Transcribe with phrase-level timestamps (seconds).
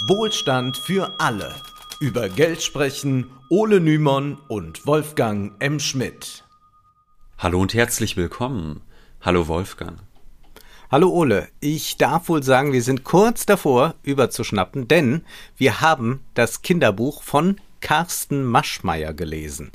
[0.00, 1.54] Wohlstand für alle.
[2.00, 5.80] Über Geld sprechen Ole Nymon und Wolfgang M.
[5.80, 6.44] Schmidt.
[7.38, 8.82] Hallo und herzlich willkommen.
[9.22, 9.98] Hallo Wolfgang.
[10.90, 15.24] Hallo Ole, ich darf wohl sagen, wir sind kurz davor, überzuschnappen, denn
[15.56, 19.72] wir haben das Kinderbuch von Carsten Maschmeyer gelesen.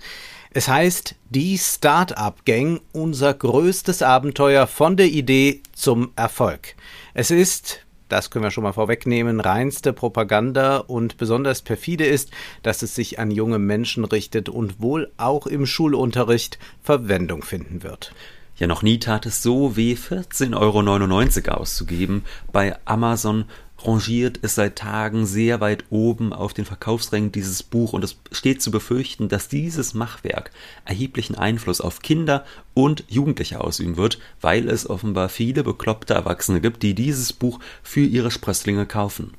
[0.51, 6.75] Es heißt Die Start-up Gang, unser größtes Abenteuer von der Idee zum Erfolg.
[7.15, 12.31] Es ist, das können wir schon mal vorwegnehmen, reinste Propaganda und besonders perfide ist,
[12.63, 18.13] dass es sich an junge Menschen richtet und wohl auch im Schulunterricht Verwendung finden wird.
[18.57, 23.45] Ja, noch nie tat es so weh, 14,99 Euro auszugeben bei Amazon
[23.85, 28.61] rangiert es seit Tagen sehr weit oben auf den Verkaufsrängen dieses Buch und es steht
[28.61, 30.51] zu befürchten, dass dieses Machwerk
[30.85, 36.83] erheblichen Einfluss auf Kinder und Jugendliche ausüben wird, weil es offenbar viele bekloppte Erwachsene gibt,
[36.83, 39.33] die dieses Buch für ihre Sprösslinge kaufen.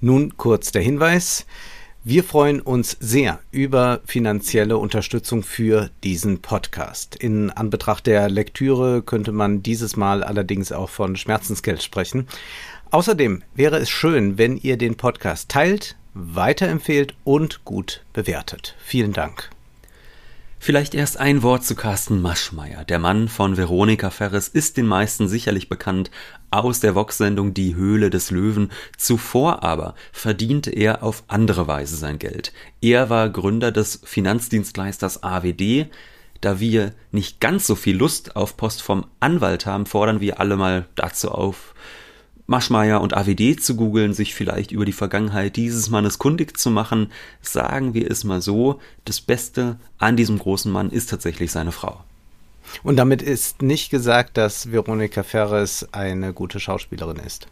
[0.00, 1.46] Nun kurz der Hinweis.
[2.04, 7.14] Wir freuen uns sehr über finanzielle Unterstützung für diesen Podcast.
[7.14, 12.26] In Anbetracht der Lektüre könnte man dieses Mal allerdings auch von Schmerzensgeld sprechen.
[12.92, 18.76] Außerdem wäre es schön, wenn ihr den Podcast teilt, weiterempfehlt und gut bewertet.
[18.84, 19.48] Vielen Dank.
[20.58, 22.84] Vielleicht erst ein Wort zu Carsten Maschmeyer.
[22.84, 26.10] Der Mann von Veronika Ferres ist den meisten sicherlich bekannt
[26.50, 28.70] aus der Vox-Sendung Die Höhle des Löwen.
[28.98, 32.52] Zuvor aber verdiente er auf andere Weise sein Geld.
[32.82, 35.86] Er war Gründer des Finanzdienstleisters AWD.
[36.42, 40.56] Da wir nicht ganz so viel Lust auf Post vom Anwalt haben, fordern wir alle
[40.58, 41.72] mal dazu auf,
[42.52, 47.10] Maschmeyer und AWD zu googeln, sich vielleicht über die Vergangenheit dieses Mannes kundig zu machen,
[47.40, 52.04] sagen wir es mal so, das Beste an diesem großen Mann ist tatsächlich seine Frau.
[52.82, 57.46] Und damit ist nicht gesagt, dass Veronika Ferres eine gute Schauspielerin ist.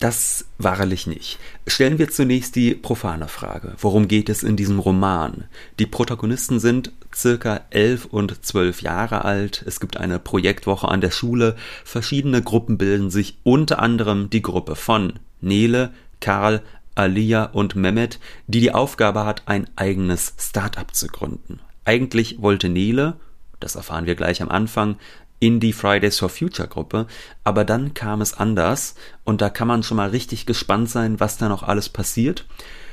[0.00, 1.38] Das wahrlich nicht.
[1.66, 3.74] Stellen wir zunächst die profane Frage.
[3.78, 5.44] Worum geht es in diesem Roman?
[5.78, 9.62] Die Protagonisten sind circa elf und zwölf Jahre alt.
[9.66, 11.54] Es gibt eine Projektwoche an der Schule.
[11.84, 16.62] Verschiedene Gruppen bilden sich, unter anderem die Gruppe von Nele, Karl,
[16.94, 21.60] Alia und Mehmet, die die Aufgabe hat, ein eigenes Start-up zu gründen.
[21.84, 23.16] Eigentlich wollte Nele,
[23.60, 24.96] das erfahren wir gleich am Anfang,
[25.40, 27.06] in die Fridays for Future Gruppe,
[27.42, 31.38] aber dann kam es anders und da kann man schon mal richtig gespannt sein, was
[31.38, 32.46] da noch alles passiert.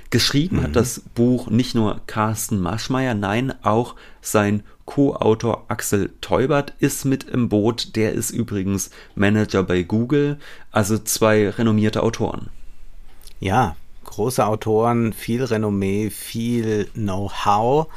[0.09, 0.63] Geschrieben mhm.
[0.63, 7.25] hat das Buch nicht nur Carsten Maschmeyer, nein, auch sein Co-Autor Axel Teubert ist mit
[7.25, 7.97] im Boot.
[7.97, 10.39] Der ist übrigens Manager bei Google,
[10.71, 12.49] also zwei renommierte Autoren.
[13.41, 13.75] Ja,
[14.05, 17.87] große Autoren, viel Renommee, viel Know-how.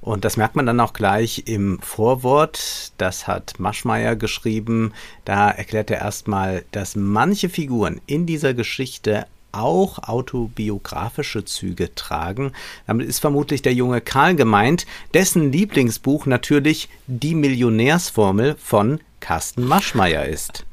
[0.00, 2.92] Und das merkt man dann auch gleich im Vorwort.
[2.98, 4.92] Das hat Maschmeyer geschrieben.
[5.24, 12.52] Da erklärt er erstmal, dass manche Figuren in dieser Geschichte auch autobiografische Züge tragen.
[12.86, 20.26] Damit ist vermutlich der junge Karl gemeint, dessen Lieblingsbuch natürlich die Millionärsformel von Carsten Maschmeyer
[20.26, 20.64] ist.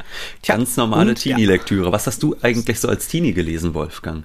[0.45, 1.91] Ganz normale Teenie-Lektüre.
[1.91, 4.23] Was hast du eigentlich so als Teenie gelesen, Wolfgang?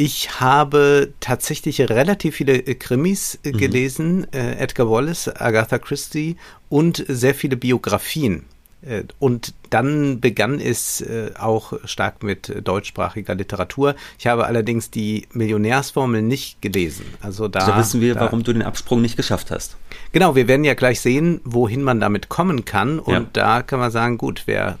[0.00, 3.58] Ich habe tatsächlich relativ viele äh, Krimis äh, mhm.
[3.58, 6.36] gelesen, äh, Edgar Wallace, Agatha Christie
[6.68, 8.44] und sehr viele Biografien.
[8.82, 13.94] Äh, und dann begann es äh, auch stark mit deutschsprachiger Literatur.
[14.18, 17.04] Ich habe allerdings die Millionärsformel nicht gelesen.
[17.20, 19.76] Also da, da wissen wir, da, warum du den Absprung nicht geschafft hast.
[20.12, 22.98] Genau, wir werden ja gleich sehen, wohin man damit kommen kann.
[22.98, 23.26] Und ja.
[23.32, 24.78] da kann man sagen, gut, wer,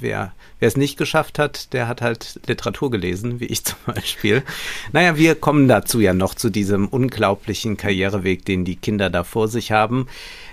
[0.00, 4.42] wer, wer es nicht geschafft hat, der hat halt Literatur gelesen, wie ich zum Beispiel.
[4.92, 9.48] Naja, wir kommen dazu ja noch zu diesem unglaublichen Karriereweg, den die Kinder da vor
[9.48, 10.06] sich haben.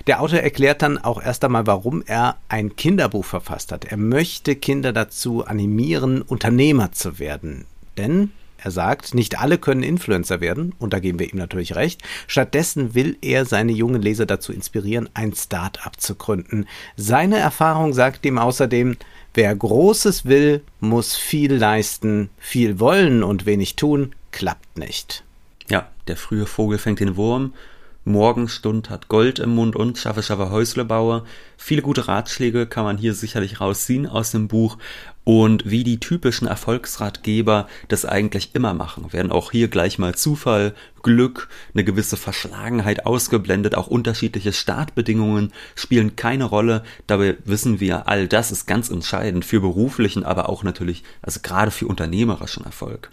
[0.08, 3.86] Der Autor erklärt dann auch erst einmal, warum er ein Kinderbuch verfasst hat.
[3.86, 7.66] Er möchte Kinder dazu animieren, Unternehmer zu werden.
[7.98, 12.02] Denn er sagt, nicht alle können Influencer werden, und da geben wir ihm natürlich recht.
[12.28, 16.68] Stattdessen will er seine jungen Leser dazu inspirieren, ein Start-up zu gründen.
[16.96, 18.98] Seine Erfahrung sagt ihm außerdem,
[19.34, 25.24] wer Großes will, muss viel leisten, viel wollen und wenig tun, klappt nicht.
[25.68, 27.54] Ja, der frühe Vogel fängt den Wurm
[28.04, 31.24] Morgenstund hat Gold im Mund und schaffe, schaffe Häuslebauer.
[31.56, 34.78] Viele gute Ratschläge kann man hier sicherlich rausziehen aus dem Buch.
[35.24, 40.74] Und wie die typischen Erfolgsratgeber das eigentlich immer machen, werden auch hier gleich mal Zufall,
[41.04, 46.84] Glück, eine gewisse Verschlagenheit ausgeblendet, auch unterschiedliche Startbedingungen spielen keine Rolle.
[47.06, 51.70] Dabei wissen wir, all das ist ganz entscheidend für beruflichen, aber auch natürlich, also gerade
[51.70, 53.12] für unternehmerischen Erfolg.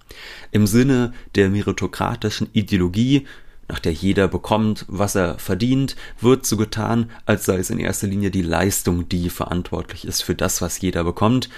[0.50, 3.26] Im Sinne der meritokratischen Ideologie
[3.68, 8.06] nach der jeder bekommt, was er verdient, wird so getan, als sei es in erster
[8.06, 11.48] Linie die Leistung, die verantwortlich ist für das, was jeder bekommt.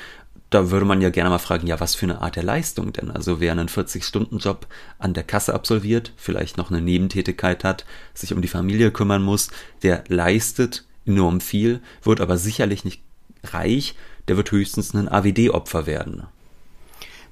[0.51, 3.11] da würde man ja gerne mal fragen, ja, was für eine Art der Leistung denn?
[3.11, 4.67] Also wer einen 40-Stunden-Job
[4.99, 7.85] an der Kasse absolviert, vielleicht noch eine Nebentätigkeit hat,
[8.15, 9.51] sich um die Familie kümmern muss,
[9.85, 13.01] der leistet enorm viel, wird aber sicherlich nicht
[13.45, 13.95] reich,
[14.27, 16.25] der wird höchstens ein AWD-Opfer werden.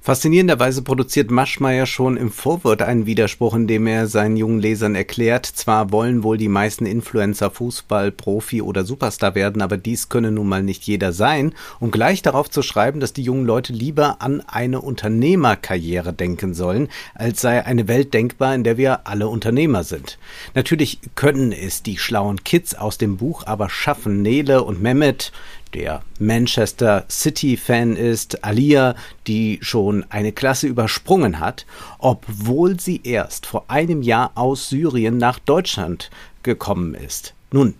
[0.01, 5.45] Faszinierenderweise produziert Maschmeyer schon im Vorwort einen Widerspruch, in dem er seinen jungen Lesern erklärt,
[5.45, 10.47] zwar wollen wohl die meisten Influencer Fußball, Profi oder Superstar werden, aber dies könne nun
[10.47, 14.41] mal nicht jeder sein, um gleich darauf zu schreiben, dass die jungen Leute lieber an
[14.47, 20.17] eine Unternehmerkarriere denken sollen, als sei eine Welt denkbar, in der wir alle Unternehmer sind.
[20.55, 25.33] Natürlich können es die schlauen Kids aus dem Buch aber schaffen, Nele und Mehmet,
[25.73, 28.95] der Manchester City-Fan ist, Alia,
[29.27, 31.65] die schon eine Klasse übersprungen hat,
[31.97, 36.09] obwohl sie erst vor einem Jahr aus Syrien nach Deutschland
[36.43, 37.33] gekommen ist.
[37.51, 37.75] Nun,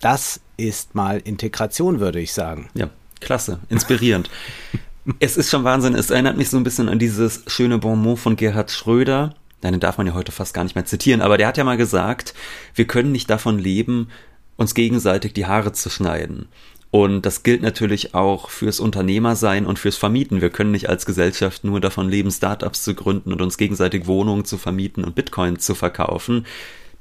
[0.00, 2.68] das ist mal Integration, würde ich sagen.
[2.74, 4.30] Ja, klasse, inspirierend.
[5.20, 8.36] es ist schon Wahnsinn, es erinnert mich so ein bisschen an dieses schöne Bonmot von
[8.36, 9.34] Gerhard Schröder.
[9.62, 11.76] Den darf man ja heute fast gar nicht mehr zitieren, aber der hat ja mal
[11.76, 12.32] gesagt,
[12.76, 14.08] wir können nicht davon leben,
[14.56, 16.48] uns gegenseitig die Haare zu schneiden.
[16.90, 20.40] Und das gilt natürlich auch fürs Unternehmersein und fürs Vermieten.
[20.40, 24.46] Wir können nicht als Gesellschaft nur davon leben, Startups zu gründen und uns gegenseitig Wohnungen
[24.46, 26.46] zu vermieten und Bitcoin zu verkaufen.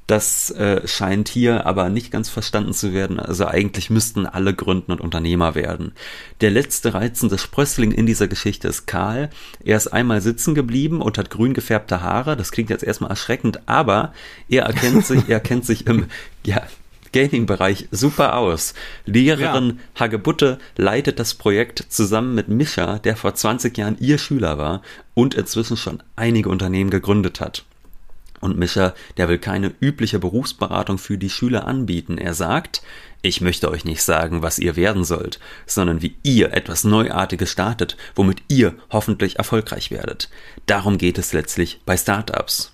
[0.08, 3.20] Das äh, scheint hier aber nicht ganz verstanden zu werden.
[3.20, 5.92] Also eigentlich müssten alle gründen und Unternehmer werden.
[6.40, 9.30] Der letzte reizende Sprössling in dieser Geschichte ist Karl.
[9.64, 12.38] Er ist einmal sitzen geblieben und hat grün gefärbte Haare.
[12.38, 14.14] Das klingt jetzt erstmal erschreckend, aber
[14.48, 16.06] er erkennt sich, er kennt sich im,
[16.46, 16.62] ja,
[17.12, 18.74] Gaming-Bereich super aus.
[19.06, 20.02] Lehrerin ja.
[20.02, 24.82] Hagebutte leitet das Projekt zusammen mit Mischa, der vor 20 Jahren ihr Schüler war
[25.14, 27.64] und inzwischen schon einige Unternehmen gegründet hat.
[28.40, 32.18] Und Mischa, der will keine übliche Berufsberatung für die Schüler anbieten.
[32.18, 32.84] Er sagt,
[33.24, 37.98] ich möchte euch nicht sagen, was ihr werden sollt, sondern wie ihr etwas Neuartiges startet,
[38.16, 40.30] womit ihr hoffentlich erfolgreich werdet.
[40.68, 42.74] Darum geht es letztlich bei Startups.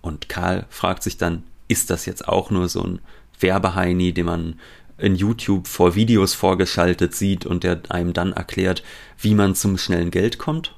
[0.00, 3.00] Und Karl fragt sich dann, ist das jetzt auch nur so ein
[3.40, 4.60] Werbeheini, den man
[4.98, 8.82] in YouTube vor Videos vorgeschaltet sieht und der einem dann erklärt,
[9.18, 10.74] wie man zum schnellen Geld kommt?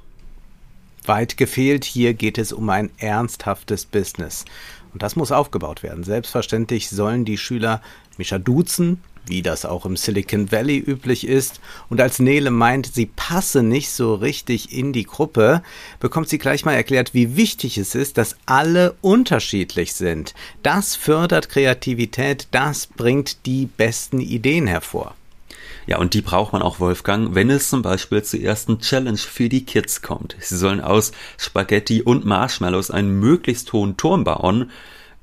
[1.04, 4.44] Weit gefehlt, hier geht es um ein ernsthaftes Business.
[4.92, 6.04] Und das muss aufgebaut werden.
[6.04, 7.80] Selbstverständlich sollen die Schüler
[8.16, 11.60] Mischa duzen, wie das auch im Silicon Valley üblich ist.
[11.88, 15.62] Und als Nele meint, sie passe nicht so richtig in die Gruppe,
[16.00, 20.34] bekommt sie gleich mal erklärt, wie wichtig es ist, dass alle unterschiedlich sind.
[20.62, 25.14] Das fördert Kreativität, das bringt die besten Ideen hervor.
[25.88, 29.48] Ja, und die braucht man auch, Wolfgang, wenn es zum Beispiel zur ersten Challenge für
[29.48, 30.36] die Kids kommt.
[30.38, 34.70] Sie sollen aus Spaghetti und Marshmallows einen möglichst hohen Turm bauen.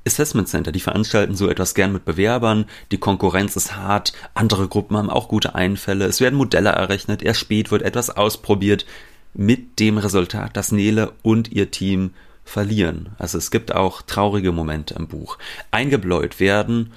[0.07, 4.98] Assessment Center, die veranstalten so etwas gern mit Bewerbern, die Konkurrenz ist hart, andere Gruppen
[4.98, 8.86] haben auch gute Einfälle, es werden Modelle errechnet, erst spät wird etwas ausprobiert,
[9.34, 12.12] mit dem Resultat, dass Nele und ihr Team
[12.46, 13.10] verlieren.
[13.18, 15.38] Also es gibt auch traurige Momente im Buch.
[15.72, 16.94] Eingebläut werden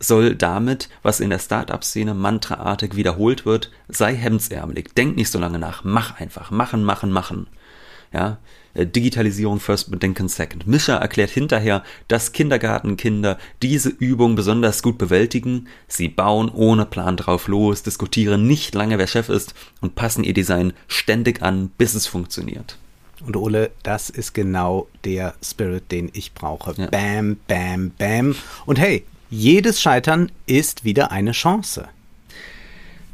[0.00, 5.58] soll damit, was in der Startup-Szene mantraartig wiederholt wird, sei hemdsärmelig, denk nicht so lange
[5.58, 7.46] nach, mach einfach, machen, machen, machen.
[8.12, 8.38] Ja,
[8.74, 10.66] äh, Digitalisierung first, Bedenken second.
[10.66, 15.68] Mischa erklärt hinterher, dass Kindergartenkinder diese Übung besonders gut bewältigen.
[15.88, 20.34] Sie bauen ohne Plan drauf los, diskutieren nicht lange, wer Chef ist und passen ihr
[20.34, 22.78] Design ständig an, bis es funktioniert.
[23.26, 26.74] Und Ole, das ist genau der Spirit, den ich brauche.
[26.80, 26.86] Ja.
[26.86, 28.36] Bam, bam, bam.
[28.64, 31.88] Und hey, jedes Scheitern ist wieder eine Chance.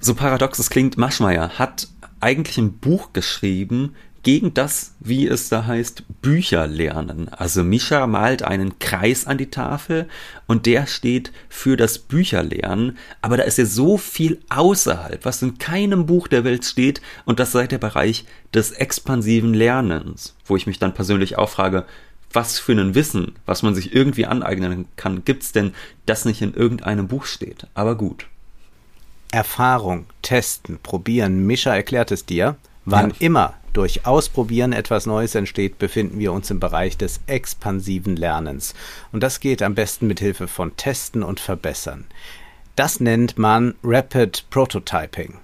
[0.01, 1.89] So paradox es klingt, Maschmeyer hat
[2.21, 7.29] eigentlich ein Buch geschrieben, gegen das, wie es da heißt, Bücher lernen.
[7.29, 10.09] Also Mischa malt einen Kreis an die Tafel
[10.47, 15.59] und der steht für das Bücherlernen, aber da ist ja so viel außerhalb, was in
[15.59, 20.67] keinem Buch der Welt steht und das sei der Bereich des expansiven Lernens, wo ich
[20.67, 21.85] mich dann persönlich auch frage,
[22.33, 25.75] was für ein Wissen, was man sich irgendwie aneignen kann, gibt's denn,
[26.07, 27.67] das nicht in irgendeinem Buch steht.
[27.75, 28.27] Aber gut.
[29.31, 33.17] Erfahrung, testen, probieren, Mischa erklärt es dir, wann ja.
[33.21, 38.75] immer durch Ausprobieren etwas Neues entsteht, befinden wir uns im Bereich des expansiven Lernens.
[39.13, 42.07] Und das geht am besten mit Hilfe von Testen und Verbessern.
[42.77, 45.44] Das nennt man Rapid Prototyping.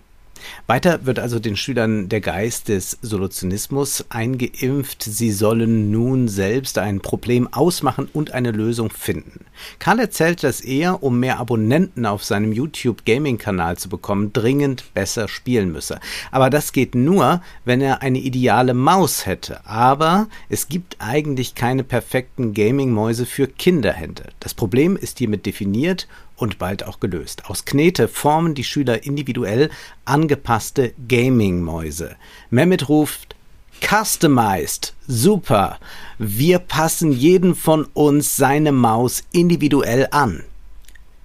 [0.66, 7.00] Weiter wird also den Schülern der Geist des Solutionismus eingeimpft, sie sollen nun selbst ein
[7.00, 9.47] Problem ausmachen und eine Lösung finden.
[9.78, 14.94] Karl erzählt, dass er, um mehr Abonnenten auf seinem YouTube Gaming Kanal zu bekommen, dringend
[14.94, 16.00] besser spielen müsse.
[16.30, 19.64] Aber das geht nur, wenn er eine ideale Maus hätte.
[19.66, 24.25] Aber es gibt eigentlich keine perfekten Gaming Mäuse für Kinderhände.
[24.40, 26.06] Das Problem ist hiermit definiert
[26.40, 27.44] und bald auch gelöst.
[27.49, 29.70] Aus Knete formen die Schüler individuell
[30.04, 32.16] angepasste Gaming-Mäuse.
[32.50, 33.37] Mehmet ruft
[33.80, 34.94] Customized.
[35.06, 35.78] Super.
[36.18, 40.44] Wir passen jeden von uns seine Maus individuell an.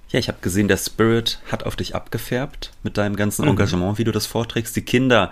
[0.10, 3.52] Ja, ich habe gesehen, der Spirit hat auf dich abgefärbt mit deinem ganzen mhm.
[3.52, 4.76] Engagement, wie du das vorträgst.
[4.76, 5.32] Die Kinder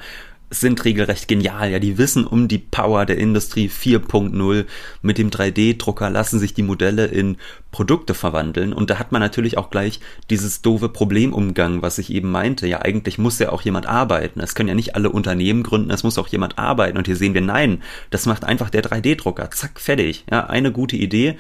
[0.60, 1.72] sind regelrecht genial.
[1.72, 4.66] Ja, die wissen um die Power der Industrie 4.0.
[5.02, 7.38] Mit dem 3D-Drucker lassen sich die Modelle in
[7.72, 8.74] Produkte verwandeln.
[8.74, 12.68] Und da hat man natürlich auch gleich dieses doofe Problemumgang, was ich eben meinte.
[12.68, 14.40] Ja, eigentlich muss ja auch jemand arbeiten.
[14.40, 16.98] Es können ja nicht alle Unternehmen gründen, es muss auch jemand arbeiten.
[16.98, 17.82] Und hier sehen wir, nein,
[18.12, 19.52] das macht einfach der 3D-Drucker.
[19.52, 20.26] Zack, fertig.
[20.32, 21.38] Ja, eine gute Idee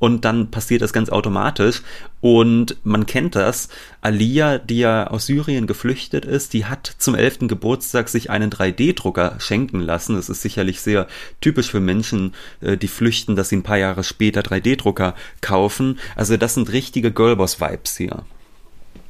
[0.00, 1.82] und dann passiert das ganz automatisch.
[2.20, 3.68] Und man kennt das.
[4.00, 7.40] Alia, die ja aus Syrien geflüchtet ist, die hat zum 11.
[7.42, 10.16] Geburtstag sich einen 3D-Drucker schenken lassen.
[10.16, 11.06] Das ist sicherlich sehr
[11.40, 15.98] typisch für Menschen, äh, die flüchten, dass sie ein paar Jahre später 3D-Drucker kaufen.
[16.16, 18.24] Also das sind richtige Girlboss-Vibes hier.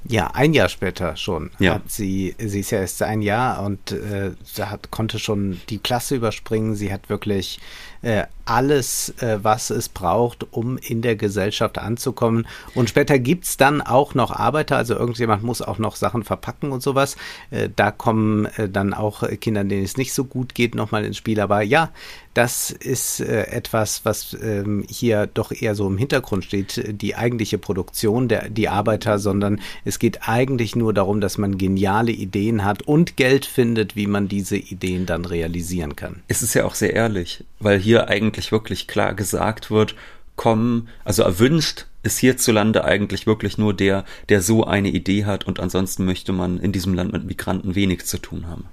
[0.05, 1.51] Ja, ein Jahr später schon.
[1.59, 1.75] Ja.
[1.75, 6.17] Hat sie, sie ist ja erst ein Jahr und äh, hat, konnte schon die Klasse
[6.17, 6.75] überspringen.
[6.75, 7.61] Sie hat wirklich
[8.03, 12.47] äh, alles, äh, was es braucht, um in der Gesellschaft anzukommen.
[12.75, 16.83] Und später gibt's dann auch noch Arbeiter, also irgendjemand muss auch noch Sachen verpacken und
[16.83, 17.17] sowas.
[17.51, 21.17] Äh, da kommen äh, dann auch Kinder, denen es nicht so gut geht, nochmal ins
[21.17, 21.41] Spiel.
[21.41, 21.91] Aber ja,
[22.35, 27.59] das ist äh, etwas, was ähm, hier doch eher so im Hintergrund steht, die eigentliche
[27.59, 32.83] Produktion der die Arbeiter, sondern es geht eigentlich nur darum, dass man geniale Ideen hat
[32.83, 36.23] und Geld findet, wie man diese Ideen dann realisieren kann.
[36.29, 39.95] Es ist ja auch sehr ehrlich, weil hier eigentlich wirklich klar gesagt wird,
[40.37, 45.61] kommen, also erwünscht ist hierzulande eigentlich wirklich nur der, der so eine Idee hat und
[45.61, 48.65] ansonsten möchte man in diesem Land mit Migranten wenig zu tun haben.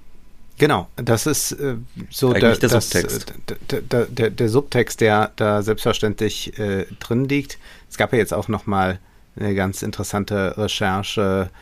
[0.56, 1.76] Genau, das ist äh,
[2.10, 3.34] so der, der, das, Subtext.
[3.68, 7.58] Der, der, der, der, Subtext, der da selbstverständlich äh, drin liegt.
[7.88, 8.98] Es gab ja jetzt auch noch mal
[9.36, 11.54] eine ganz interessante Recherche äh,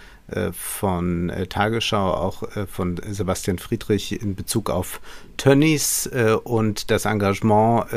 [0.53, 5.01] von äh, Tagesschau, auch äh, von Sebastian Friedrich in Bezug auf
[5.37, 6.09] Tönnies
[6.45, 7.89] und das Engagement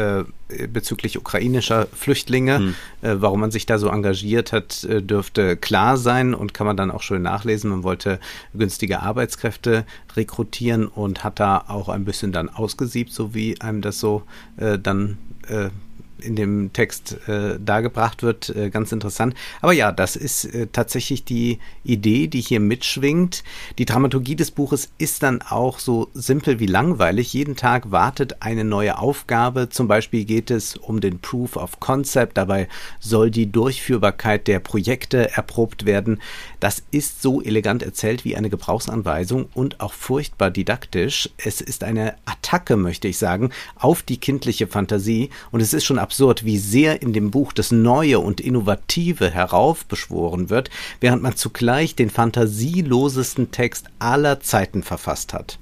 [0.74, 2.58] bezüglich ukrainischer Flüchtlinge.
[2.58, 2.76] Hm.
[3.02, 7.02] Warum man sich da so engagiert hat, dürfte klar sein und kann man dann auch
[7.02, 7.70] schön nachlesen.
[7.70, 8.20] Man wollte
[8.54, 9.86] günstige Arbeitskräfte
[10.18, 14.24] rekrutieren und hat da auch ein bisschen dann ausgesiebt, so wie einem das so
[14.58, 15.18] dann
[16.24, 19.36] in dem Text äh, dargebracht wird, äh, ganz interessant.
[19.62, 23.44] Aber ja, das ist äh, tatsächlich die Idee, die hier mitschwingt.
[23.78, 27.34] Die Dramaturgie des Buches ist dann auch so simpel wie langweilig.
[27.34, 29.70] Jeden Tag wartet eine neue Aufgabe.
[29.70, 32.38] Zum Beispiel geht es um den Proof of Concept.
[32.38, 32.68] Dabei
[33.00, 36.22] soll die Durchführbarkeit der Projekte erprobt werden.
[36.60, 41.30] Das ist so elegant erzählt wie eine Gebrauchsanweisung und auch furchtbar didaktisch.
[41.38, 46.00] Es ist eine Attacke, möchte ich sagen, auf die kindliche Fantasie und es ist schon
[46.10, 51.94] absurd, wie sehr in dem Buch das Neue und Innovative heraufbeschworen wird, während man zugleich
[51.94, 55.60] den fantasielosesten Text aller Zeiten verfasst hat.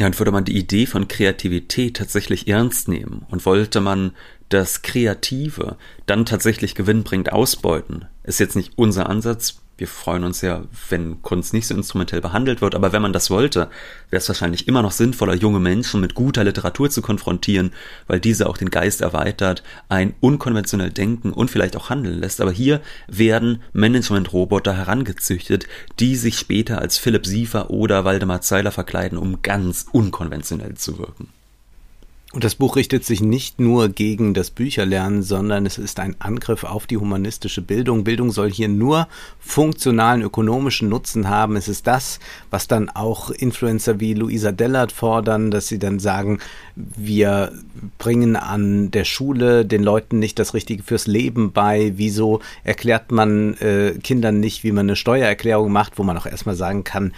[0.00, 4.12] Ja, und würde man die Idee von Kreativität tatsächlich ernst nehmen und wollte man
[4.48, 5.76] das Kreative
[6.06, 11.54] dann tatsächlich gewinnbringend ausbeuten, ist jetzt nicht unser Ansatz, wir freuen uns ja, wenn Kunst
[11.54, 13.70] nicht so instrumentell behandelt wird, aber wenn man das wollte,
[14.10, 17.72] wäre es wahrscheinlich immer noch sinnvoller, junge Menschen mit guter Literatur zu konfrontieren,
[18.06, 22.42] weil diese auch den Geist erweitert, ein unkonventionell denken und vielleicht auch handeln lässt.
[22.42, 25.66] Aber hier werden Management-Roboter herangezüchtet,
[25.98, 31.28] die sich später als Philipp Siefer oder Waldemar Zeiler verkleiden, um ganz unkonventionell zu wirken.
[32.32, 36.62] Und das Buch richtet sich nicht nur gegen das Bücherlernen, sondern es ist ein Angriff
[36.62, 38.04] auf die humanistische Bildung.
[38.04, 39.08] Bildung soll hier nur
[39.40, 41.56] funktionalen ökonomischen Nutzen haben.
[41.56, 46.38] Es ist das, was dann auch Influencer wie Luisa Dellert fordern, dass sie dann sagen,
[46.76, 47.50] wir
[47.98, 51.94] bringen an der Schule den Leuten nicht das Richtige fürs Leben bei.
[51.96, 56.54] Wieso erklärt man äh, Kindern nicht, wie man eine Steuererklärung macht, wo man auch erstmal
[56.54, 57.12] sagen kann,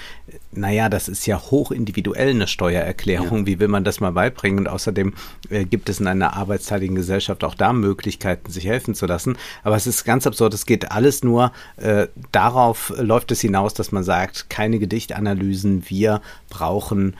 [0.52, 3.40] naja, das ist ja hoch individuell eine Steuererklärung.
[3.40, 3.46] Ja.
[3.46, 4.60] Wie will man das mal beibringen?
[4.60, 4.68] Und
[5.02, 5.12] außerdem
[5.50, 9.36] äh, gibt es in einer arbeitsteiligen Gesellschaft auch da Möglichkeiten, sich helfen zu lassen.
[9.62, 10.54] Aber es ist ganz absurd.
[10.54, 15.84] Es geht alles nur äh, darauf, läuft es hinaus, dass man sagt, keine Gedichtanalysen.
[15.88, 17.16] Wir brauchen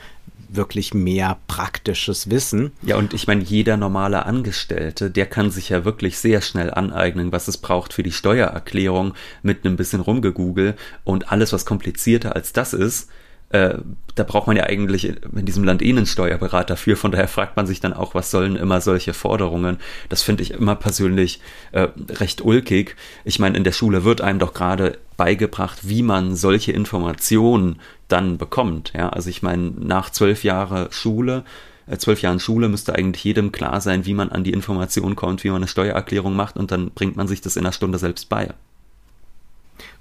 [0.49, 2.73] wirklich mehr praktisches Wissen.
[2.83, 7.31] Ja, und ich meine, jeder normale Angestellte, der kann sich ja wirklich sehr schnell aneignen,
[7.31, 10.75] was es braucht für die Steuererklärung mit einem bisschen rumgegoogle
[11.05, 13.09] und alles, was komplizierter als das ist,
[13.53, 13.77] äh,
[14.15, 16.95] da braucht man ja eigentlich in diesem Land eh einen Steuerberater für.
[16.95, 19.77] Von daher fragt man sich dann auch, was sollen immer solche Forderungen?
[20.09, 21.39] Das finde ich immer persönlich
[21.71, 22.95] äh, recht ulkig.
[23.25, 28.39] Ich meine, in der Schule wird einem doch gerade beigebracht, wie man solche Informationen dann
[28.39, 28.91] bekommt.
[28.95, 31.43] Ja, also ich meine, nach zwölf Jahre Schule
[31.85, 35.43] äh, zwölf Jahren Schule müsste eigentlich jedem klar sein, wie man an die Information kommt,
[35.43, 38.29] wie man eine Steuererklärung macht und dann bringt man sich das in einer Stunde selbst
[38.29, 38.49] bei.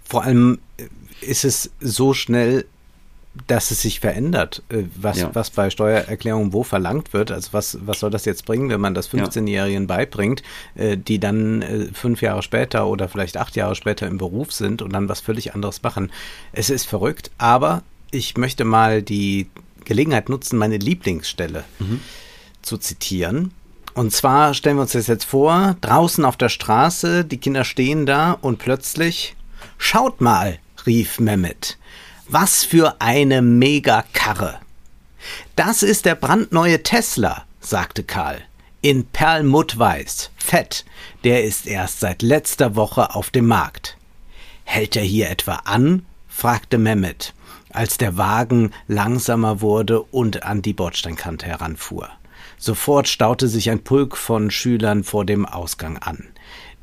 [0.05, 0.59] vor allem
[1.21, 2.65] ist es so schnell
[3.47, 5.31] dass es sich verändert, äh, was, ja.
[5.35, 7.31] was bei Steuererklärungen wo verlangt wird.
[7.31, 10.43] Also was, was soll das jetzt bringen, wenn man das 15-Jährigen beibringt,
[10.75, 14.83] äh, die dann äh, fünf Jahre später oder vielleicht acht Jahre später im Beruf sind
[14.83, 16.13] und dann was völlig anderes machen.
[16.53, 19.49] Es ist verrückt, aber ich möchte mal die
[19.85, 22.01] Gelegenheit nutzen, meine Lieblingsstelle mhm.
[22.61, 23.53] zu zitieren.
[23.95, 28.07] Und zwar stellen wir uns das jetzt vor, draußen auf der Straße, die Kinder stehen
[28.07, 29.37] da und plötzlich,
[29.77, 31.79] schaut mal, rief Mehmet.
[32.35, 34.59] Was für eine Megakarre.
[35.55, 38.41] Das ist der brandneue Tesla, sagte Karl.
[38.81, 40.87] In Perlmuttweiß, fett,
[41.25, 43.99] der ist erst seit letzter Woche auf dem Markt.
[44.65, 46.07] Hält er hier etwa an?
[46.27, 47.35] fragte Mehmet,
[47.69, 52.09] als der Wagen langsamer wurde und an die Bordsteinkante heranfuhr.
[52.57, 56.29] Sofort staute sich ein Pulk von Schülern vor dem Ausgang an,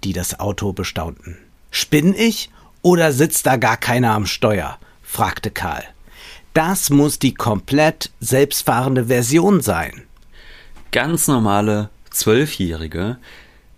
[0.03, 1.39] die das Auto bestaunten.
[1.71, 2.51] Spinn ich
[2.83, 4.77] oder sitzt da gar keiner am Steuer?
[5.09, 5.83] Fragte Karl.
[6.53, 10.03] Das muss die komplett selbstfahrende Version sein.
[10.91, 13.17] Ganz normale Zwölfjährige.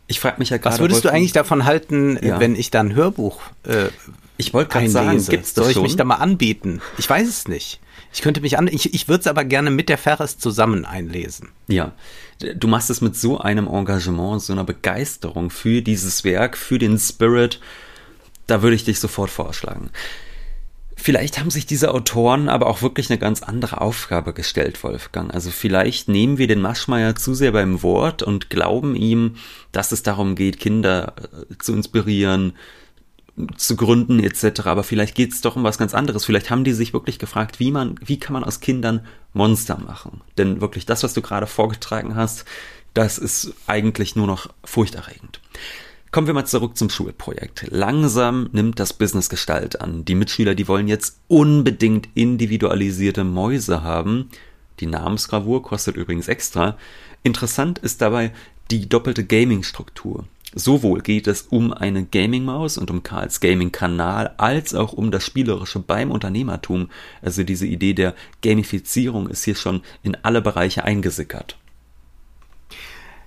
[0.07, 0.73] Ich frage mich ja gerade.
[0.73, 2.39] Was würdest du eigentlich davon halten, ja.
[2.39, 3.87] wenn ich dann Hörbuch äh,
[4.35, 5.83] Ich wollte gerade sagen, gibt's das Soll ich schon?
[5.83, 6.81] mich da mal anbieten?
[6.97, 7.79] Ich weiß es nicht.
[8.13, 11.49] Ich könnte mich an, ich, ich würde es aber gerne mit der Ferris zusammen einlesen.
[11.67, 11.93] Ja,
[12.39, 16.99] du machst es mit so einem Engagement, so einer Begeisterung für dieses Werk, für den
[16.99, 17.61] Spirit.
[18.47, 19.91] Da würde ich dich sofort vorschlagen.
[21.03, 25.33] Vielleicht haben sich diese Autoren aber auch wirklich eine ganz andere Aufgabe gestellt, Wolfgang.
[25.33, 29.37] Also vielleicht nehmen wir den Maschmeyer zu sehr beim Wort und glauben ihm,
[29.71, 32.53] dass es darum geht, Kinder äh, zu inspirieren,
[33.57, 34.67] zu gründen etc.
[34.67, 36.23] Aber vielleicht geht es doch um was ganz anderes.
[36.23, 39.03] Vielleicht haben die sich wirklich gefragt, wie man, wie kann man aus Kindern
[39.33, 40.21] Monster machen?
[40.37, 42.45] Denn wirklich das, was du gerade vorgetragen hast,
[42.93, 45.41] das ist eigentlich nur noch furchterregend.
[46.11, 47.67] Kommen wir mal zurück zum Schulprojekt.
[47.69, 50.03] Langsam nimmt das Business Gestalt an.
[50.03, 54.29] Die Mitschüler, die wollen jetzt unbedingt individualisierte Mäuse haben.
[54.81, 56.77] Die Namensgravur kostet übrigens extra.
[57.23, 58.33] Interessant ist dabei
[58.71, 60.25] die doppelte Gaming-Struktur.
[60.53, 65.79] Sowohl geht es um eine Gaming-Maus und um Karls Gaming-Kanal, als auch um das Spielerische
[65.79, 66.89] beim Unternehmertum.
[67.21, 71.57] Also diese Idee der Gamifizierung ist hier schon in alle Bereiche eingesickert.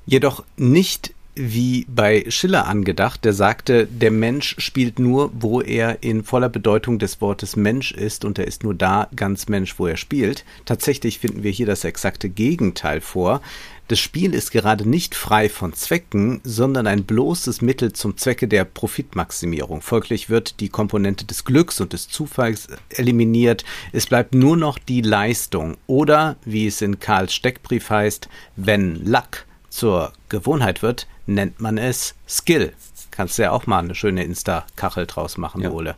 [0.05, 6.23] Jedoch nicht wie bei Schiller angedacht, der sagte, der Mensch spielt nur, wo er in
[6.23, 9.97] voller Bedeutung des Wortes Mensch ist und er ist nur da ganz Mensch, wo er
[9.97, 10.45] spielt.
[10.65, 13.41] Tatsächlich finden wir hier das exakte Gegenteil vor.
[13.89, 18.65] Das Spiel ist gerade nicht frei von Zwecken, sondern ein bloßes Mittel zum Zwecke der
[18.65, 19.83] Profitmaximierung.
[19.83, 23.65] Folglich wird die Komponente des Glücks und des Zufalls eliminiert.
[23.93, 29.45] Es bleibt nur noch die Leistung oder, wie es in Karls Steckbrief heißt, wenn Luck
[29.69, 32.73] zur Gewohnheit wird, nennt man es Skill.
[33.11, 35.71] Kannst du ja auch mal eine schöne Insta-Kachel draus machen, ja.
[35.71, 35.95] Ole.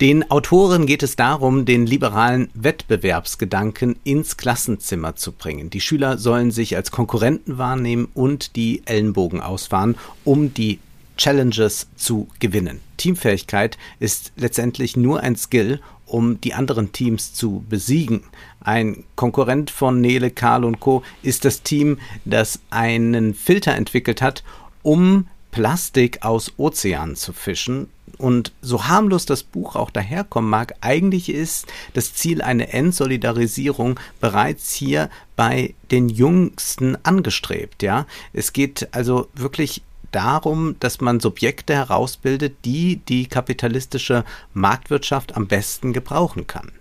[0.00, 5.70] Den Autoren geht es darum, den liberalen Wettbewerbsgedanken ins Klassenzimmer zu bringen.
[5.70, 10.80] Die Schüler sollen sich als Konkurrenten wahrnehmen und die Ellenbogen ausfahren, um die
[11.16, 12.80] Challenges zu gewinnen.
[12.98, 18.22] Teamfähigkeit ist letztendlich nur ein Skill, um die anderen Teams zu besiegen.
[18.60, 21.02] Ein Konkurrent von Nele, Karl und Co.
[21.22, 24.42] ist das Team, das einen Filter entwickelt hat,
[24.82, 27.88] um Plastik aus Ozeanen zu fischen.
[28.18, 34.72] Und so harmlos das Buch auch daherkommen mag, eigentlich ist das Ziel eine Entsolidarisierung bereits
[34.72, 37.82] hier bei den Jüngsten angestrebt.
[37.82, 39.82] Ja, es geht also wirklich
[40.16, 44.24] darum, dass man Subjekte herausbildet, die die kapitalistische
[44.54, 46.72] Marktwirtschaft am besten gebrauchen kann.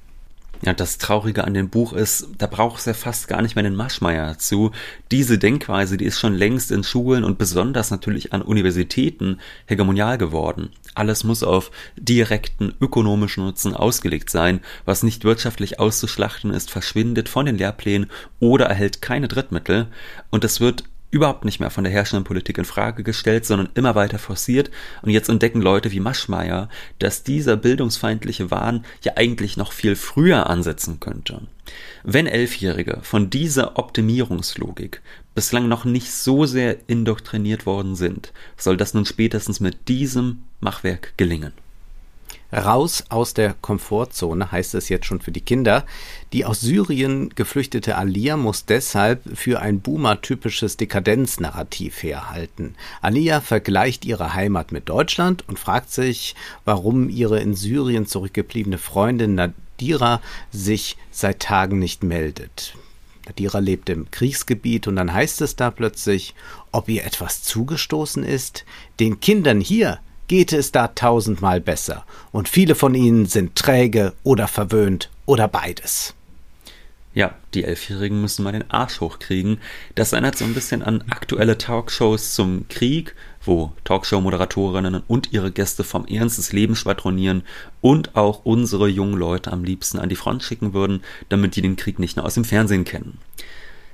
[0.61, 3.63] Ja, das Traurige an dem Buch ist, da braucht es ja fast gar nicht mehr
[3.63, 4.71] den Maschmeier zu.
[5.11, 10.69] Diese Denkweise, die ist schon längst in Schulen und besonders natürlich an Universitäten hegemonial geworden.
[10.93, 14.61] Alles muss auf direkten ökonomischen Nutzen ausgelegt sein.
[14.85, 19.87] Was nicht wirtschaftlich auszuschlachten ist, verschwindet von den Lehrplänen oder erhält keine Drittmittel.
[20.31, 23.95] Und es wird überhaupt nicht mehr von der herrschenden Politik in Frage gestellt, sondern immer
[23.95, 24.69] weiter forciert.
[25.01, 26.67] Und jetzt entdecken Leute wie Maschmeyer,
[26.99, 31.41] dass dieser bildungsfeindliche Wahn ja eigentlich noch viel früher ansetzen könnte.
[32.03, 35.01] Wenn Elfjährige von dieser Optimierungslogik
[35.33, 41.13] bislang noch nicht so sehr indoktriniert worden sind, soll das nun spätestens mit diesem Machwerk
[41.15, 41.53] gelingen.
[42.53, 45.85] Raus aus der Komfortzone heißt es jetzt schon für die Kinder.
[46.31, 52.75] Die aus Syrien geflüchtete Alia muss deshalb für ein Boomer-typisches Dekadenznarrativ herhalten.
[53.01, 59.35] Alia vergleicht ihre Heimat mit Deutschland und fragt sich, warum ihre in Syrien zurückgebliebene Freundin
[59.35, 62.75] Nadira sich seit Tagen nicht meldet.
[63.25, 66.35] Nadira lebt im Kriegsgebiet und dann heißt es da plötzlich,
[66.71, 68.65] ob ihr etwas zugestoßen ist.
[68.99, 72.05] Den Kindern hier geht es da tausendmal besser.
[72.31, 76.13] Und viele von ihnen sind träge oder verwöhnt oder beides.
[77.15, 79.61] Ja, die Elfjährigen müssen mal den Arsch hochkriegen.
[79.95, 85.85] Das erinnert so ein bisschen an aktuelle Talkshows zum Krieg, wo Talkshow-Moderatorinnen und ihre Gäste
[85.85, 87.43] vom Ernst des Lebens schwadronieren
[87.79, 91.77] und auch unsere jungen Leute am liebsten an die Front schicken würden, damit die den
[91.77, 93.17] Krieg nicht nur aus dem Fernsehen kennen.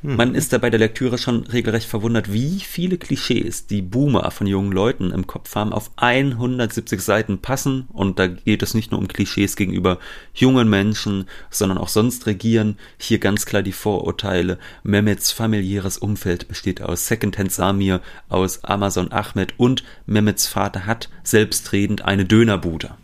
[0.02, 0.16] Mhm.
[0.16, 4.48] Man ist da bei der Lektüre schon regelrecht verwundert, wie viele Klischees die Boomer von
[4.48, 7.88] jungen Leuten im Kopf haben, auf 170 Seiten passen.
[7.94, 10.00] Und da geht es nicht nur um Klischees gegenüber
[10.34, 12.78] jungen Menschen, sondern auch sonst regieren.
[12.98, 14.58] Hier ganz klar die Vorurteile.
[14.84, 22.04] Mehmets familiäres Umfeld besteht aus Secondhand Samir, aus Amazon Ahmed und Mehmets Vater hat selbstredend
[22.04, 22.96] eine Dönerbude.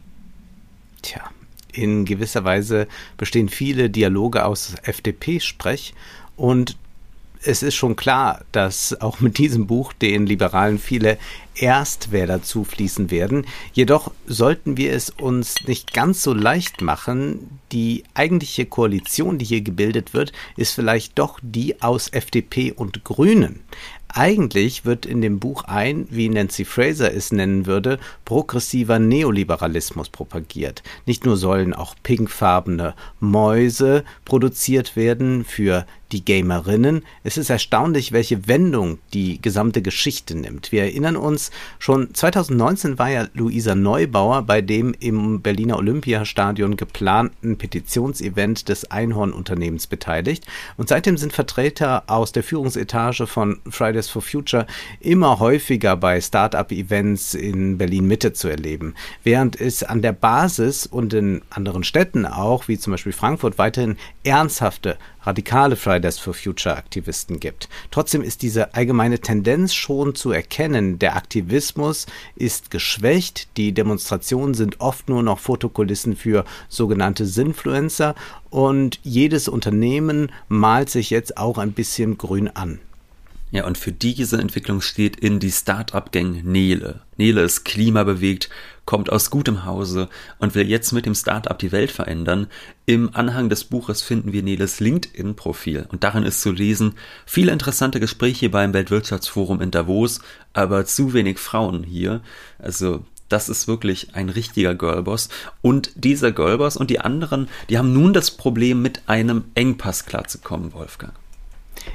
[1.03, 1.21] Tja,
[1.71, 5.93] in gewisser Weise bestehen viele Dialoge aus FDP-Sprech
[6.35, 6.75] und
[7.43, 11.17] es ist schon klar, dass auch mit diesem Buch den Liberalen viele
[11.55, 13.45] Erstwähler zufließen werden.
[13.73, 17.59] Jedoch sollten wir es uns nicht ganz so leicht machen.
[17.71, 23.61] Die eigentliche Koalition, die hier gebildet wird, ist vielleicht doch die aus FDP und Grünen.
[24.09, 30.81] Eigentlich wird in dem Buch ein, wie Nancy Fraser es nennen würde, progressiver Neoliberalismus propagiert.
[31.05, 37.03] Nicht nur sollen auch pinkfarbene Mäuse produziert werden für die Gamerinnen.
[37.23, 40.71] Es ist erstaunlich, welche Wendung die gesamte Geschichte nimmt.
[40.71, 47.57] Wir erinnern uns, schon 2019 war ja Luisa Neubauer bei dem im Berliner Olympiastadion geplanten
[47.57, 50.45] Petitionsevent des Einhorn-Unternehmens beteiligt.
[50.77, 54.65] Und seitdem sind Vertreter aus der Führungsetage von Fridays for Future
[54.99, 58.95] immer häufiger bei Start-up-Events in Berlin-Mitte zu erleben.
[59.23, 63.97] Während es an der Basis und in anderen Städten auch, wie zum Beispiel Frankfurt, weiterhin
[64.23, 67.69] ernsthafte radikale Fridays for Future Aktivisten gibt.
[67.91, 70.99] Trotzdem ist diese allgemeine Tendenz schon zu erkennen.
[70.99, 72.05] Der Aktivismus
[72.35, 73.49] ist geschwächt.
[73.57, 78.15] Die Demonstrationen sind oft nur noch Fotokulissen für sogenannte Sinfluencer
[78.49, 82.79] und jedes Unternehmen malt sich jetzt auch ein bisschen grün an.
[83.49, 87.01] Ja, und für diese Entwicklung steht in die Start-up-Gang Nele.
[87.15, 88.49] Nele ist klimabewegt,
[88.83, 92.47] kommt aus gutem Hause und will jetzt mit dem Start-up die Welt verändern.
[92.85, 98.01] Im Anhang des Buches finden wir Neles LinkedIn-Profil und darin ist zu lesen, viele interessante
[98.01, 100.19] Gespräche beim Weltwirtschaftsforum in Davos,
[100.51, 102.21] aber zu wenig Frauen hier.
[102.59, 105.29] Also das ist wirklich ein richtiger Girlboss.
[105.61, 110.73] Und dieser Girlboss und die anderen, die haben nun das Problem, mit einem Engpass klarzukommen,
[110.73, 111.13] Wolfgang.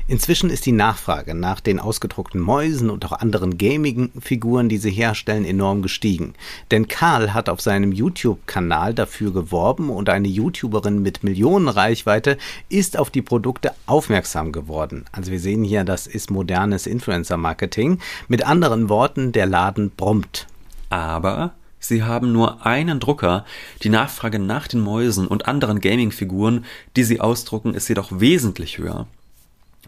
[0.08, 5.44] Inzwischen ist die Nachfrage nach den ausgedruckten Mäusen und auch anderen Gaming-Figuren, die sie herstellen,
[5.44, 6.34] enorm gestiegen.
[6.70, 13.10] Denn Karl hat auf seinem YouTube-Kanal dafür geworben und eine YouTuberin mit Millionenreichweite ist auf
[13.10, 15.04] die Produkte aufmerksam geworden.
[15.12, 17.98] Also wir sehen hier, das ist modernes Influencer-Marketing.
[18.28, 20.46] Mit anderen Worten, der Laden brummt.
[20.90, 21.52] Aber
[21.84, 23.44] Sie haben nur einen Drucker.
[23.82, 29.08] Die Nachfrage nach den Mäusen und anderen Gaming-Figuren, die sie ausdrucken, ist jedoch wesentlich höher.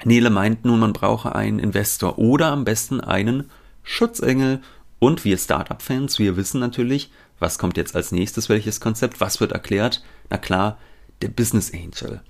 [0.02, 3.50] Nele meint nun, man brauche einen Investor oder am besten einen
[3.82, 4.60] Schutzengel.
[4.98, 9.52] Und wir Startup-Fans, wir wissen natürlich, was kommt jetzt als nächstes, welches Konzept, was wird
[9.52, 10.02] erklärt?
[10.30, 10.78] Na klar,
[11.22, 12.22] der Business Angel.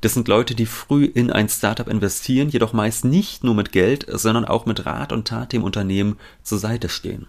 [0.00, 4.06] Das sind Leute, die früh in ein Startup investieren, jedoch meist nicht nur mit Geld,
[4.08, 7.26] sondern auch mit Rat und Tat dem Unternehmen zur Seite stehen.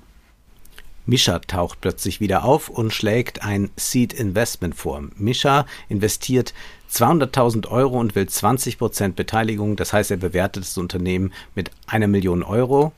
[1.06, 5.04] Mischa taucht plötzlich wieder auf und schlägt ein Seed Investment vor.
[5.18, 6.54] Mischa investiert
[6.92, 9.76] 200.000 Euro und will 20 Prozent Beteiligung.
[9.76, 12.94] Das heißt, er bewertet das Unternehmen mit einer Million Euro.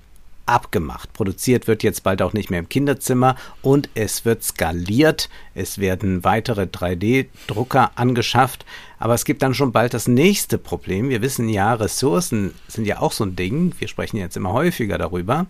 [0.45, 1.11] Abgemacht.
[1.11, 5.29] Produziert wird jetzt bald auch nicht mehr im Kinderzimmer und es wird skaliert.
[5.53, 8.65] Es werden weitere 3D-Drucker angeschafft.
[8.99, 11.09] Aber es gibt dann schon bald das nächste Problem.
[11.09, 13.73] Wir wissen ja, Ressourcen sind ja auch so ein Ding.
[13.77, 15.45] Wir sprechen jetzt immer häufiger darüber.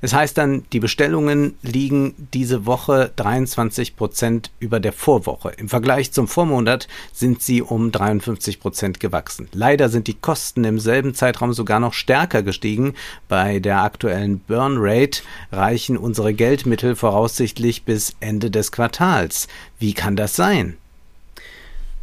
[0.00, 5.50] Es heißt dann, die Bestellungen liegen diese Woche 23 Prozent über der Vorwoche.
[5.58, 9.48] Im Vergleich zum Vormonat sind sie um 53 Prozent gewachsen.
[9.52, 12.94] Leider sind die Kosten im selben Zeitraum sogar noch stärker gestiegen.
[13.28, 19.48] Bei der aktuellen Burn Rate reichen unsere Geldmittel voraussichtlich bis Ende des Quartals.
[19.78, 20.76] Wie kann das sein?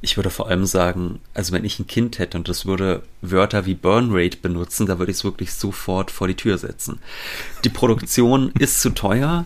[0.03, 3.65] Ich würde vor allem sagen, also wenn ich ein Kind hätte und das würde Wörter
[3.65, 6.99] wie Burn Rate benutzen, da würde ich es wirklich sofort vor die Tür setzen.
[7.63, 9.45] Die Produktion ist zu teuer.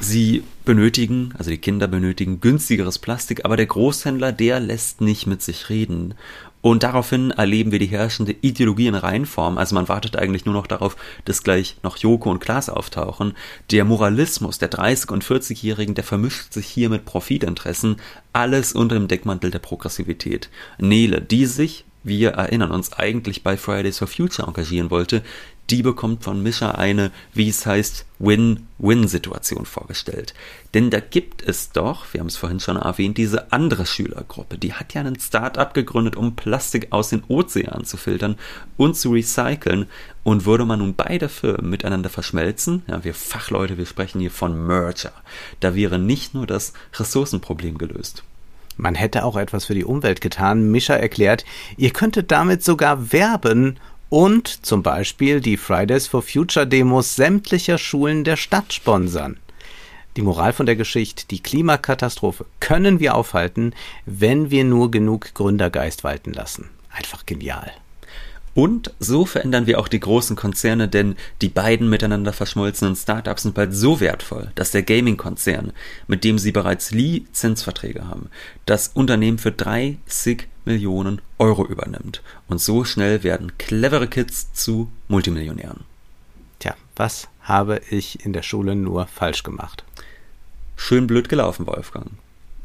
[0.00, 5.42] Sie benötigen, also die Kinder benötigen günstigeres Plastik, aber der Großhändler, der lässt nicht mit
[5.42, 6.14] sich reden.
[6.60, 9.58] Und daraufhin erleben wir die herrschende Ideologie in Reinform.
[9.58, 13.34] Also man wartet eigentlich nur noch darauf, dass gleich noch Joko und Klaas auftauchen.
[13.70, 17.96] Der Moralismus der 30- und 40-Jährigen, der vermischt sich hier mit Profitinteressen.
[18.32, 20.50] Alles unter dem Deckmantel der Progressivität.
[20.78, 25.22] Nele, die sich wir erinnern uns, eigentlich bei Fridays for Future engagieren wollte,
[25.70, 30.32] die bekommt von Mischa eine, wie es heißt, Win-Win-Situation vorgestellt.
[30.72, 34.72] Denn da gibt es doch, wir haben es vorhin schon erwähnt, diese andere Schülergruppe, die
[34.72, 38.36] hat ja ein Start-up gegründet, um Plastik aus den Ozeanen zu filtern
[38.78, 39.86] und zu recyceln.
[40.24, 44.66] Und würde man nun beide Firmen miteinander verschmelzen, ja, wir Fachleute, wir sprechen hier von
[44.66, 45.12] Merger,
[45.60, 48.24] da wäre nicht nur das Ressourcenproblem gelöst.
[48.78, 50.70] Man hätte auch etwas für die Umwelt getan.
[50.70, 51.44] Mischa erklärt,
[51.76, 58.24] ihr könntet damit sogar werben und zum Beispiel die Fridays for Future Demos sämtlicher Schulen
[58.24, 59.36] der Stadt sponsern.
[60.16, 63.74] Die Moral von der Geschichte, die Klimakatastrophe können wir aufhalten,
[64.06, 66.70] wenn wir nur genug Gründergeist walten lassen.
[66.90, 67.70] Einfach genial.
[68.58, 73.54] Und so verändern wir auch die großen Konzerne, denn die beiden miteinander verschmolzenen Startups sind
[73.54, 75.72] bald so wertvoll, dass der Gaming-Konzern,
[76.08, 78.30] mit dem sie bereits Lizenzverträge haben,
[78.66, 82.20] das Unternehmen für 30 Millionen Euro übernimmt.
[82.48, 85.84] Und so schnell werden clevere Kids zu Multimillionären.
[86.58, 89.84] Tja, was habe ich in der Schule nur falsch gemacht?
[90.74, 92.10] Schön blöd gelaufen, Wolfgang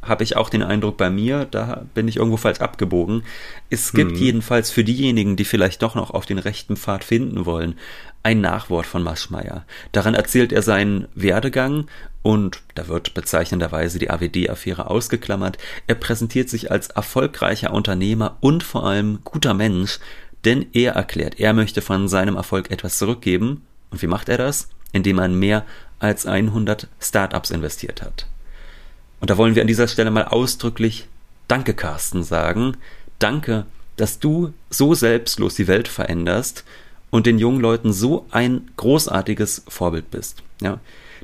[0.04, 3.24] habe ich auch den Eindruck bei mir, da bin ich irgendwo falsch abgebogen.
[3.70, 4.18] Es gibt mhm.
[4.18, 7.76] jedenfalls für diejenigen, die vielleicht doch noch auf den rechten Pfad finden wollen,
[8.24, 9.66] ein Nachwort von Maschmeyer.
[9.92, 11.88] Daran erzählt er seinen Werdegang
[12.22, 15.58] und da wird bezeichnenderweise die AWD-Affäre ausgeklammert.
[15.88, 20.00] Er präsentiert sich als erfolgreicher Unternehmer und vor allem guter Mensch,
[20.46, 23.66] denn er erklärt, er möchte von seinem Erfolg etwas zurückgeben.
[23.92, 24.70] Und wie macht er das?
[24.94, 25.66] Indem er mehr
[26.00, 28.28] als 100 Startups investiert hat.
[29.24, 31.08] Und da wollen wir an dieser Stelle mal ausdrücklich
[31.48, 32.76] Danke, Carsten, sagen.
[33.20, 36.66] Danke, dass du so selbstlos die Welt veränderst
[37.10, 40.44] und den jungen Leuten so ein großartiges Vorbild bist.
[40.60, 40.82] Ja.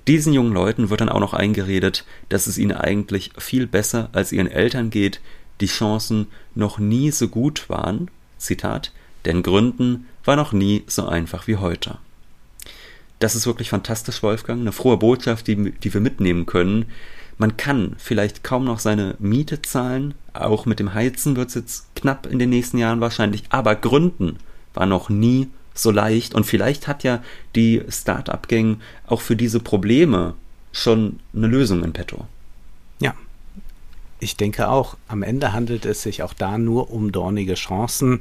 [0.07, 4.31] Diesen jungen Leuten wird dann auch noch eingeredet, dass es ihnen eigentlich viel besser als
[4.31, 5.19] ihren Eltern geht,
[5.59, 8.09] die Chancen noch nie so gut waren.
[8.37, 8.93] Zitat,
[9.25, 11.97] denn Gründen war noch nie so einfach wie heute.
[13.19, 14.61] Das ist wirklich fantastisch, Wolfgang.
[14.61, 16.85] Eine frohe Botschaft, die, die wir mitnehmen können.
[17.39, 21.95] Man kann vielleicht kaum noch seine Miete zahlen, auch mit dem Heizen wird es jetzt
[21.95, 24.37] knapp in den nächsten Jahren wahrscheinlich, aber Gründen
[24.73, 27.23] war noch nie so leicht und vielleicht hat ja
[27.55, 30.33] die Start-up-Gang auch für diese Probleme
[30.73, 32.27] schon eine Lösung in petto.
[32.99, 33.15] Ja,
[34.19, 38.19] ich denke auch, am Ende handelt es sich auch da nur um dornige Chancen.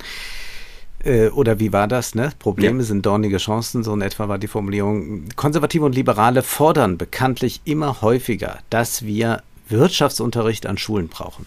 [1.04, 2.14] Äh, oder wie war das?
[2.14, 2.32] Ne?
[2.38, 2.84] Probleme ja.
[2.84, 5.24] sind dornige Chancen, so in etwa war die Formulierung.
[5.36, 11.46] Konservative und Liberale fordern bekanntlich immer häufiger, dass wir Wirtschaftsunterricht an Schulen brauchen.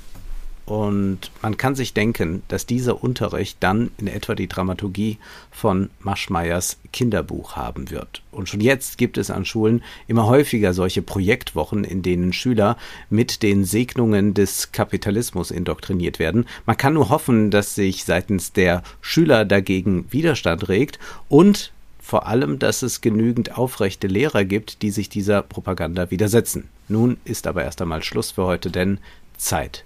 [0.65, 5.17] Und man kann sich denken, dass dieser Unterricht dann in etwa die Dramaturgie
[5.49, 8.21] von Maschmeyers Kinderbuch haben wird.
[8.31, 12.77] Und schon jetzt gibt es an Schulen immer häufiger solche Projektwochen, in denen Schüler
[13.09, 16.45] mit den Segnungen des Kapitalismus indoktriniert werden.
[16.65, 22.59] Man kann nur hoffen, dass sich seitens der Schüler dagegen Widerstand regt und vor allem,
[22.59, 26.69] dass es genügend aufrechte Lehrer gibt, die sich dieser Propaganda widersetzen.
[26.87, 28.99] Nun ist aber erst einmal Schluss für heute, denn
[29.37, 29.85] Zeit